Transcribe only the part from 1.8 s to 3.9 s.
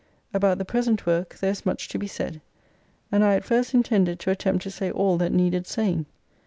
to be said: and I at first